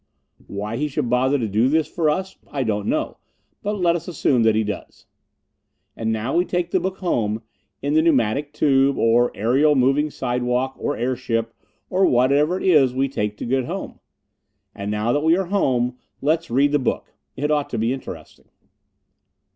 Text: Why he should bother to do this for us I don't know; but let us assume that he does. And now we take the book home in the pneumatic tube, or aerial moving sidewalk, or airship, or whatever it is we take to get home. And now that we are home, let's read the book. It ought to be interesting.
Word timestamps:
Why 0.47 0.77
he 0.77 0.87
should 0.87 1.11
bother 1.11 1.37
to 1.37 1.47
do 1.47 1.67
this 1.69 1.87
for 1.87 2.09
us 2.09 2.35
I 2.49 2.63
don't 2.63 2.87
know; 2.87 3.17
but 3.61 3.73
let 3.77 3.95
us 3.95 4.07
assume 4.07 4.41
that 4.41 4.55
he 4.55 4.63
does. 4.63 5.05
And 5.95 6.11
now 6.11 6.35
we 6.35 6.43
take 6.43 6.71
the 6.71 6.79
book 6.79 6.97
home 6.97 7.43
in 7.83 7.93
the 7.93 8.01
pneumatic 8.01 8.51
tube, 8.51 8.97
or 8.97 9.31
aerial 9.35 9.75
moving 9.75 10.09
sidewalk, 10.09 10.73
or 10.79 10.97
airship, 10.97 11.53
or 11.87 12.07
whatever 12.07 12.57
it 12.57 12.63
is 12.63 12.95
we 12.95 13.09
take 13.09 13.37
to 13.37 13.45
get 13.45 13.65
home. 13.65 13.99
And 14.73 14.89
now 14.89 15.11
that 15.13 15.19
we 15.23 15.37
are 15.37 15.45
home, 15.45 15.99
let's 16.19 16.49
read 16.49 16.71
the 16.71 16.79
book. 16.79 17.13
It 17.35 17.51
ought 17.51 17.69
to 17.69 17.77
be 17.77 17.93
interesting. 17.93 18.49